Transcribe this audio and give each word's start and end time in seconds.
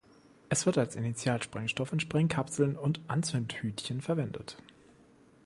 Es 0.49 0.65
wird 0.65 0.79
als 0.79 0.95
Initialsprengstoff 0.95 1.93
in 1.93 1.99
Sprengkapseln 1.99 2.75
und 2.75 3.01
Anzündhütchen 3.07 4.01
verwendet. 4.01 4.57